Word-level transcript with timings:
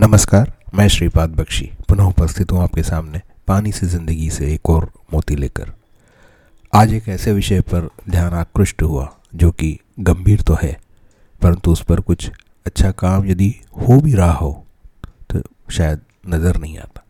नमस्कार, 0.00 0.52
मैं 0.74 0.86
श्रीपाद 0.88 1.30
बख्शी, 1.30 1.64
पुनः 1.88 2.04
उपस्थित 2.04 2.52
हूँ 2.52 2.60
आपके 2.62 2.82
सामने 2.82 3.20
पानी 3.48 3.72
से 3.72 3.86
ज़िंदगी 3.86 4.28
से 4.30 4.46
एक 4.54 4.70
और 4.70 4.88
मोती 5.12 5.36
लेकर। 5.36 5.72
आज 6.72 6.92
एक 6.94 7.08
ऐसे 7.08 7.32
विषय 7.32 7.60
पर 7.62 7.88
ध्यान 8.10 8.34
आकृष्ट 8.34 8.82
हुआ, 8.82 9.08
जो 9.34 9.50
कि 9.50 9.78
गंभीर 10.00 10.42
तो 10.42 10.56
है, 10.62 10.72
परंतु 11.40 11.72
उस 11.72 11.82
पर 11.82 12.00
कुछ 12.00 12.30
अच्छा 12.66 12.90
काम 12.92 13.26
यदि 13.26 13.54
हो 13.80 14.00
भी 14.00 14.14
रहा 14.14 14.32
हो 14.32 14.52
तो 15.30 15.42
शायद 15.70 16.00
नज़र 16.28 16.56
नहीं 16.56 16.78
आता। 16.78 17.04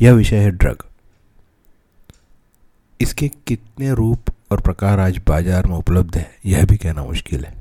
यह 0.00 0.12
विषय 0.12 0.36
है 0.36 0.50
ड्रग। 0.50 0.84
इसके 3.00 3.28
कितने 3.46 3.94
रूप 3.94 4.34
और 4.50 4.60
प्रकार 4.60 5.00
आज 5.00 5.20
बाज़ार 5.28 5.66
में 5.66 5.76
उपलब्ध 5.76 6.16
है, 6.16 6.30
यह 6.46 6.64
भी 6.64 6.76
कहना 6.76 7.04
मुश्किल 7.04 7.44
है। 7.44 7.60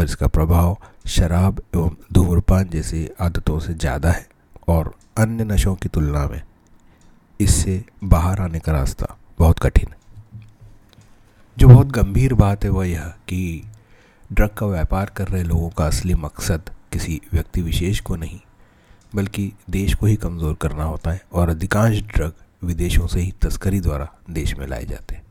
पर 0.00 0.04
इसका 0.04 0.26
प्रभाव 0.26 0.76
शराब 1.06 1.60
एवं 1.74 1.96
धूम्रपान 2.12 2.68
जैसी 2.68 3.08
आदतों 3.20 3.58
से 3.60 3.72
ज़्यादा 3.74 4.10
है 4.10 4.26
और 4.68 4.92
अन्य 5.18 5.44
नशों 5.44 5.74
की 5.74 5.88
तुलना 5.88 6.26
में 6.28 6.40
इससे 7.40 7.84
बाहर 8.04 8.40
आने 8.40 8.58
का 8.58 8.72
रास्ता 8.72 9.16
बहुत 9.38 9.58
कठिन 9.58 9.90
है। 9.90 9.98
जो 11.56 11.68
बहुत 11.68 11.86
गंभीर 11.88 12.34
बात 12.34 12.64
है 12.64 12.70
वह 12.70 12.88
यह 12.88 13.12
कि 13.28 13.40
ड्रग 14.30 14.54
का 14.58 14.66
व्यापार 14.66 15.10
कर 15.16 15.28
रहे 15.28 15.42
लोगों 15.42 15.68
का 15.70 15.86
असली 15.86 16.14
मकसद 16.14 16.70
किसी 16.92 17.20
व्यक्ति 17.32 17.62
विशेष 17.62 18.00
को 18.00 18.16
नहीं, 18.16 18.40
बल्कि 19.12 19.52
देश 19.70 19.94
को 19.94 20.06
ही 20.06 20.16
कमज़ोर 20.16 20.54
करना 20.54 20.84
होता 20.84 21.10
है 21.10 21.22
और 21.32 21.48
अधिकांश 21.48 22.02
ड्रग 22.14 22.32
विदेशों 22.64 23.06
से 23.06 23.20
ही 23.20 23.32
तस्करी 23.42 23.80
द्वारा 23.80 24.08
देश 24.30 24.56
में 24.58 24.66
लाए 24.66 24.86
जाते 24.86 25.14
हैं। 25.14 25.22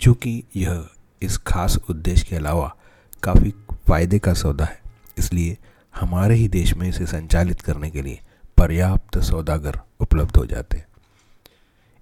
चूँकि 0.00 0.42
यह 0.56 0.86
इस 1.22 1.38
खास 1.46 1.78
उद्देश्य 1.90 2.26
के 2.30 2.36
अलावा 2.36 2.74
काफ़ी 3.22 3.54
फ़ायदे 3.88 4.18
का 4.18 4.34
सौदा 4.34 4.64
है। 4.64 4.80
इसलिए 5.18 5.56
हमारे 5.94 6.34
ही 6.34 6.48
देश 6.50 6.74
में 6.74 6.88
इसे 6.88 7.06
संचालित 7.08 7.60
करने 7.60 7.90
के 7.90 8.02
लिए 8.02 8.20
पर्याप्त 8.58 9.18
सौदागर 9.20 9.78
उपलब्ध 10.00 10.36
हो 10.36 10.44
जाते 10.46 10.76
हैं। 10.76 10.86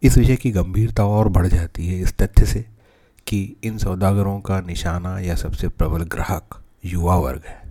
इस 0.03 0.17
विषय 0.19 0.37
की 0.37 0.51
गंभीरता 0.53 1.05
और 1.07 1.29
बढ़ 1.29 1.47
जाती 1.47 1.87
है 1.87 2.01
इस 2.01 2.13
तथ्य 2.13 2.47
से 2.47 2.65
कि 3.27 3.41
इन 3.65 3.79
सौदागरों 3.79 4.39
का 4.41 4.61
निशाना 4.61 5.19
या 5.21 5.35
सबसे 5.37 5.69
प्रबल 5.69 6.03
ग्राहक 6.07 6.61
युवा 6.85 7.17
वर्ग 7.17 7.43
है। 7.47 7.65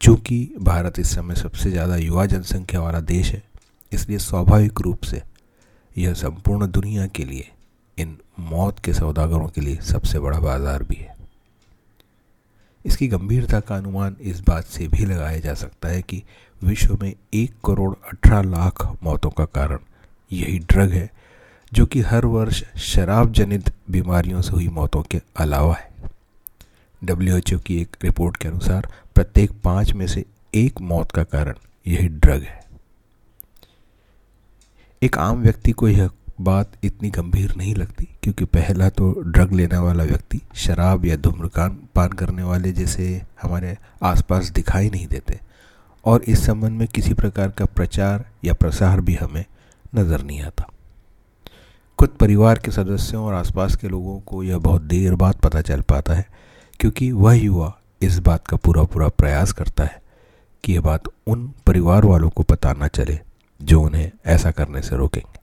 चूँकि 0.00 0.54
भारत 0.60 0.98
इस 0.98 1.14
समय 1.14 1.34
सबसे 1.34 1.70
ज़्यादा 1.70 1.96
युवा 1.96 2.26
जनसंख्या 2.26 2.80
वाला 2.80 3.00
देश 3.00 3.32
है, 3.32 3.42
इसलिए 3.92 4.18
स्वाभाविक 4.18 4.80
रूप 4.80 5.04
से 5.04 5.22
यह 5.96 6.14
संपूर्ण 6.14 6.70
दुनिया 6.70 7.06
के 7.06 7.24
लिए 7.24 7.48
इन 7.98 8.16
मौत 8.42 8.78
के 8.78 8.92
सौदागरों 8.94 9.48
के 9.48 9.60
लिए 9.60 9.76
सबसे 9.84 10.18
बड़ा 10.18 10.38
बाज़ार 10.40 10.82
भी 10.82 10.96
है। 10.96 11.16
इसकी 12.86 13.08
गंभीरता 13.08 13.60
का 13.60 13.76
अनुमान 13.76 14.16
इस 14.20 14.40
बात 14.40 14.64
से 14.64 14.88
भी 14.88 15.04
लगाया 15.04 15.38
जा 15.38 15.54
सकता 15.54 15.88
है 15.88 16.02
कि 16.02 16.22
विश्व 16.64 16.98
में 17.02 17.14
एक 17.34 17.50
करोड़ 17.66 17.94
अठारह 18.12 18.42
लाख 18.42 19.02
मौतों 19.02 19.30
का 19.30 19.44
कारण 19.44 19.78
यही 20.32 20.58
ड्रग 20.58 20.90
है, 20.90 21.10
जो 21.72 21.86
कि 21.86 22.00
हर 22.00 22.24
वर्ष 22.24 22.62
शराब 22.76 23.32
जनित 23.32 23.72
बीमारियों 23.90 24.42
से 24.42 24.50
हुई 24.50 24.68
मौतों 24.68 25.02
के 25.02 25.20
अलावा 25.36 25.74
है। 25.74 25.90
डब्ल्यूएचओ 27.04 27.58
की 27.58 27.80
एक 27.82 27.96
रिपोर्ट 28.04 28.36
के 28.36 28.48
अनुसार 28.48 28.88
प्रत्येक 29.14 29.50
पाँच 29.64 29.92
में 29.92 30.06
से 30.06 30.24
एक 30.54 30.80
मौत 30.80 31.12
का 31.12 31.24
कारण 31.24 31.54
यही 31.86 32.08
ड्रग 32.08 32.42
है। 32.42 32.60
एक 35.02 35.18
आम 35.18 35.42
व्यक्ति 35.42 35.72
को 35.72 35.88
यह 35.88 36.10
बात 36.40 36.72
इतनी 36.84 37.10
गंभीर 37.10 37.54
नहीं 37.56 37.74
लगती, 37.74 38.08
क्योंकि 38.22 38.44
पहला 38.46 38.88
तो 38.88 39.10
ड्रग 39.22 39.52
लेने 39.52 39.78
वाला 39.78 40.04
व्यक्ति 40.04 40.40
शराब 40.56 41.04
या 41.06 41.16
धूम्रकान 41.16 41.78
पान 41.94 42.08
करने 42.10 42.42
वाले 42.42 42.72
जैसे 42.72 43.22
हमारे 43.42 43.76
आसपास 44.02 44.50
दिखाई 44.50 44.90
नहीं 44.90 45.06
देते। 45.06 45.38
और 46.04 46.22
इस 46.22 46.44
संबंध 46.46 46.78
में 46.78 46.86
किसी 46.88 47.14
प्रकार 47.14 47.48
का 47.50 47.64
प्रचार 47.66 48.24
या 48.44 48.52
प्रसार 48.54 49.00
भी 49.00 49.14
हमें 49.14 49.44
नज़र 49.94 50.22
नहीं 50.22 50.40
आता। 50.42 50.68
खुद 51.98 52.08
परिवार 52.10 52.58
के 52.58 52.70
सदस्यों 52.70 53.24
और 53.24 53.34
आसपास 53.34 53.76
के 53.76 53.88
लोगों 53.88 54.18
को 54.20 54.42
यह 54.42 54.58
बहुत 54.58 54.82
देर 54.82 55.14
बाद 55.14 55.34
पता 55.34 55.60
चल 55.60 55.80
पाता 55.80 56.14
है, 56.14 56.26
क्योंकि 56.80 57.10
वह 57.12 57.34
युवा 57.34 57.72
इस 58.02 58.18
बात 58.18 58.46
का 58.46 58.56
पूरा 58.56 58.82
पूरा 58.82 59.08
प्रयास 59.08 59.52
करता 59.52 59.84
है 59.84 60.00
कि 60.64 60.72
यह 60.72 60.80
बात 60.80 61.08
उन 61.26 61.46
परिवार 61.66 62.04
वालों 62.04 62.30
को 62.30 62.42
पता 62.42 62.72
ना 62.72 62.88
चले 62.88 63.18
जो 63.60 63.80
उन्हें 63.82 64.10
ऐसा 64.26 64.50
करने 64.50 64.82
से 64.82 64.96
रोकेंगे। 64.96 65.39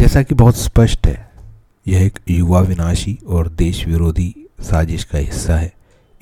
जैसा 0.00 0.22
कि 0.22 0.34
बहुत 0.34 0.56
स्पष्ट 0.56 1.06
है, 1.06 1.30
यह 1.88 2.06
एक 2.06 2.18
युवा 2.28 2.60
विनाशी 2.60 3.18
और 3.26 3.48
देश 3.48 3.86
विरोधी 3.86 4.34
साजिश 4.60 5.04
का 5.04 5.18
हिस्सा 5.18 5.56
है। 5.56 5.72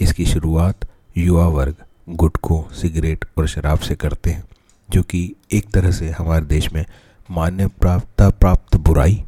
इसकी 0.01 0.27
शुरुआत 0.27 0.77
युवा 1.17 1.47
वर्ग, 1.47 1.75
गुटखों, 2.09 2.75
सिगरेट 2.75 3.25
और 3.39 3.49
शराब 3.49 3.79
से 3.79 3.95
करते 3.95 4.31
हैं, 4.31 4.45
जो 4.91 5.03
कि 5.03 5.35
एक 5.53 5.71
तरह 5.71 5.91
से 5.91 6.11
हमारे 6.11 6.45
देश 6.45 6.73
में 6.73 6.85
मान्य 7.31 7.67
प्राप्त 7.67 8.23
प्राप्त 8.23 8.77
बुराई 8.77 9.25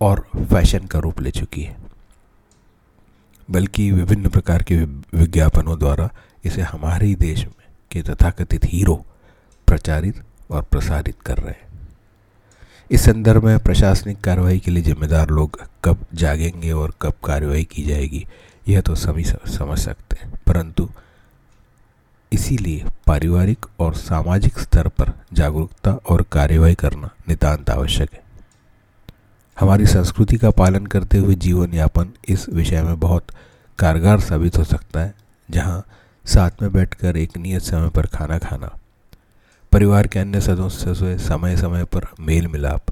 और 0.00 0.28
फ़ैशन 0.36 0.86
का 0.86 0.98
रूप 0.98 1.20
ले 1.20 1.30
चुकी 1.30 1.62
है। 1.62 1.76
बल्कि 3.50 3.92
विभिन्न 3.92 4.28
प्रकार 4.28 4.62
के 4.62 4.76
विज्ञापनों 5.18 5.78
द्वारा 5.78 6.10
इसे 6.44 6.62
हमारे 6.62 7.06
ही 7.06 7.14
देश 7.14 7.44
में 7.44 7.68
के 7.90 8.02
तथाकथित 8.02 8.64
हीरो 8.64 9.04
प्रचारित 9.66 10.22
और 10.50 10.62
प्रसारित 10.62 11.20
कर 11.26 11.36
रहे 11.36 11.50
हैं। 11.50 11.69
इस 12.90 13.04
संदर्भ 13.04 13.44
में 13.44 13.58
प्रशासनिक 13.58 14.20
कार्रवाई 14.20 14.58
के 14.58 14.70
लिए 14.70 14.82
जिम्मेदार 14.82 15.28
लोग 15.30 15.60
कब 15.84 15.98
जागेंगे 16.14 16.72
और 16.72 16.92
कब 17.02 17.12
कार्रवाई 17.24 17.64
की 17.64 17.82
जाएगी, 17.82 18.26
यह 18.68 18.80
तो 18.80 18.94
सभी 18.94 19.24
समझ 19.24 19.78
सकते 19.78 20.16
हैं। 20.22 20.32
परंतु 20.46 20.88
इसीलिए 22.32 22.84
पारिवारिक 23.06 23.66
और 23.80 23.94
सामाजिक 23.94 24.58
स्तर 24.58 24.88
पर 24.88 25.12
जागरूकता 25.32 25.92
और 25.92 26.22
कार्यवाही 26.32 26.74
करना 26.74 27.10
नितांत 27.28 27.70
आवश्यक 27.70 28.12
है। 28.12 28.22
हमारी 29.60 29.86
संस्कृति 29.86 30.36
का 30.36 30.50
पालन 30.50 30.86
करते 30.86 31.18
हुए 31.18 31.34
जीवन 31.34 31.74
यापन 31.74 32.12
इस 32.28 32.48
विषय 32.48 32.82
में 32.82 33.00
बहुत 33.00 33.26
कारगर 33.78 34.20
साबित 34.20 34.58
हो 34.58 34.64
सकता 34.64 35.00
है, 35.00 35.14
जहाँ 35.50 35.86
साथ 36.26 36.62
में 36.62 36.72
बैठकर 36.72 37.16
एक 37.16 37.36
नियत 37.36 37.62
समय 37.62 37.88
पर 37.88 38.06
खाना 38.06 38.38
खाना 38.38 38.76
परिवार 39.72 40.06
के 40.06 40.18
अन्य 40.18 40.40
सदस्यों 40.40 40.94
से 40.94 41.18
समय 41.18 41.56
समय 41.56 41.84
पर 41.84 42.06
मेल 42.20 42.46
मिलाप, 42.46 42.90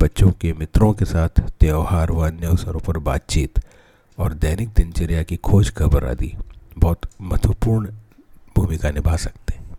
बच्चों 0.00 0.30
के 0.30 0.52
मित्रों 0.52 0.92
के 0.92 1.04
साथ 1.04 1.40
त्यौहार 1.60 2.10
व 2.12 2.26
अन्य 2.26 2.46
अवसरों 2.46 2.80
पर 2.80 2.98
बातचीत 2.98 3.58
और 4.18 4.34
दैनिक 4.34 4.68
दिनचर्या 4.68 5.22
की 5.22 5.36
खोज 5.36 5.72
खबर 5.74 6.04
आदि 6.04 6.32
बहुत 6.78 7.08
महत्वपूर्ण 7.20 7.88
भूमिका 8.56 8.90
निभा 8.90 9.16
सकते 9.16 9.54
हैं। 9.54 9.78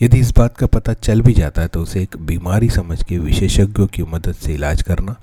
यदि 0.00 0.18
इस 0.18 0.32
बात 0.36 0.56
का 0.56 0.66
पता 0.66 0.92
चल 0.92 1.20
भी 1.22 1.32
जाता 1.32 1.62
है 1.62 1.68
तो 1.68 1.82
उसे 1.82 2.02
एक 2.02 2.16
बीमारी 2.16 2.70
समझ 2.70 3.02
के 3.04 3.18
विशेषज्ञों 3.18 3.86
की 3.86 4.02
मदद 4.02 4.32
से 4.32 4.54
इलाज 4.54 4.82
करना 4.82 5.16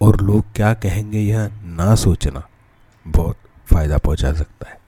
और 0.00 0.20
लोग 0.20 0.52
क्या 0.56 0.74
कहेंगे 0.74 1.20
यह 1.20 1.50
ना 1.64 1.94
सोचना 1.94 2.48
बहुत 3.06 3.36
फ़ायदा 3.66 3.98
पहुँचा 3.98 4.32
सकता 4.32 4.70
है। 4.70 4.78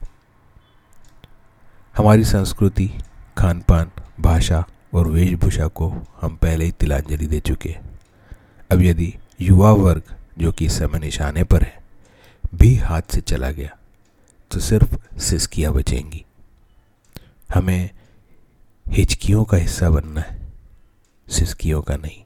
हमारी 1.97 2.23
संस्कृति 2.23 2.91
खान 3.37 3.59
पान 3.59 3.91
भाषा 4.19 4.63
और 4.93 5.07
वेशभूषा 5.07 5.67
को 5.67 5.89
हम 6.21 6.35
पहले 6.35 6.65
ही 6.65 6.71
तिलांजलि 6.71 7.27
दे 7.27 7.39
चुके 7.39 7.75
अब 8.71 8.81
यदि 8.81 9.13
युवा 9.41 9.71
वर्ग, 9.71 10.03
जो 10.37 10.51
कि 10.51 10.69
समय 10.69 10.99
निशाने 10.99 11.43
पर 11.43 11.63
है, 11.63 11.83
भी 12.55 12.75
हाथ 12.75 13.01
से 13.11 13.21
चला 13.21 13.51
गया 13.51 13.77
तो 14.51 14.59
सिर्फ़ 14.59 15.19
सिस्कियाँ 15.19 15.73
बचेंगी। 15.73 16.23
हमें 17.53 17.89
हिचकियों 18.87 19.43
का 19.43 19.57
हिस्सा 19.57 19.89
बनना 19.89 20.21
है, 20.21 20.37
सिस्कियों 21.27 21.81
का 21.81 21.95
नहीं। 21.95 22.21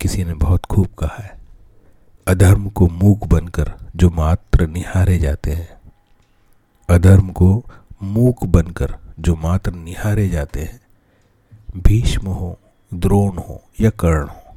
किसी 0.00 0.24
ने 0.24 0.34
बहुत 0.34 0.64
खूब 0.64 0.86
कहा 0.98 1.22
है, 1.22 1.38
अधर्म 2.26 2.68
को 2.68 2.88
मूक 2.88 3.26
बनकर 3.26 3.72
जो 3.96 4.10
मात्र 4.10 4.66
निहारे 4.66 5.18
जाते 5.18 5.52
हैं, 5.52 5.68
अधर्म 6.88 7.30
को 7.32 7.64
मूक 8.02 8.44
बनकर 8.44 8.96
जो 9.20 9.36
मात्र 9.36 9.72
निहारे 9.72 10.28
जाते 10.28 10.60
हैं, 10.60 10.80
भीष्म 11.76 12.28
हो, 12.28 12.58
द्रोण 12.94 13.36
हो 13.36 13.62
या 13.80 13.90
कर्ण 13.90 14.28
हो, 14.28 14.54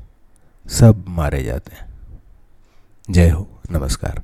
सब 0.70 1.06
मारे 1.08 1.44
जाते 1.44 1.76
हैं। 1.76 1.94
जय 3.10 3.30
हो, 3.30 3.48
नमस्कार। 3.72 4.22